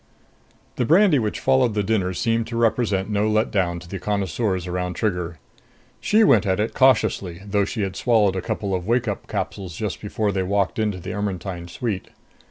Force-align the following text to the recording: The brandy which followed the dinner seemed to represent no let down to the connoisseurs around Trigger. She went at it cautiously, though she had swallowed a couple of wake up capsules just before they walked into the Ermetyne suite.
The 0.77 0.83
brandy 0.85 1.19
which 1.19 1.39
followed 1.39 1.75
the 1.75 1.83
dinner 1.83 2.11
seemed 2.15 2.47
to 2.47 2.57
represent 2.57 3.07
no 3.11 3.29
let 3.29 3.51
down 3.51 3.77
to 3.81 3.87
the 3.87 3.99
connoisseurs 3.99 4.65
around 4.65 4.95
Trigger. 4.95 5.37
She 5.99 6.23
went 6.23 6.47
at 6.47 6.59
it 6.59 6.73
cautiously, 6.73 7.43
though 7.45 7.65
she 7.65 7.81
had 7.83 7.95
swallowed 7.95 8.35
a 8.35 8.41
couple 8.41 8.73
of 8.73 8.87
wake 8.87 9.07
up 9.07 9.27
capsules 9.27 9.75
just 9.75 10.01
before 10.01 10.31
they 10.31 10.41
walked 10.41 10.79
into 10.79 10.97
the 10.97 11.13
Ermetyne 11.13 11.67
suite. 11.67 12.07